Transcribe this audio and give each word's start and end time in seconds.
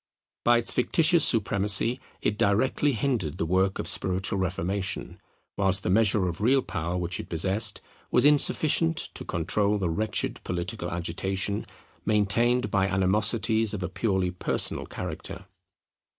By 0.43 0.57
its 0.57 0.73
fictitious 0.73 1.23
supremacy 1.23 1.99
it 2.23 2.35
directly 2.35 2.93
hindered 2.93 3.37
the 3.37 3.45
work 3.45 3.77
of 3.77 3.87
spiritual 3.87 4.39
reformation, 4.39 5.21
whilst 5.57 5.83
the 5.83 5.91
measure 5.91 6.27
of 6.27 6.41
real 6.41 6.63
power 6.63 6.97
which 6.97 7.19
it 7.19 7.29
possessed 7.29 7.81
was 8.09 8.25
insufficient 8.25 8.97
to 9.13 9.23
control 9.23 9.77
the 9.77 9.91
wretched 9.91 10.43
political 10.43 10.89
agitation 10.91 11.67
maintained 12.03 12.71
by 12.71 12.87
animosities 12.87 13.75
of 13.75 13.83
a 13.83 13.89
purely 13.89 14.31
personal 14.31 14.87
character. 14.87 15.45